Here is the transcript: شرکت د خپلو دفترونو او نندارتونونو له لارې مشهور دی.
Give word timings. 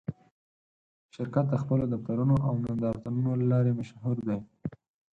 شرکت 1.15 1.45
د 1.49 1.55
خپلو 1.63 1.83
دفترونو 1.93 2.35
او 2.47 2.53
نندارتونونو 2.65 3.31
له 3.39 3.45
لارې 3.51 3.71
مشهور 3.79 4.17
دی. 4.27 4.39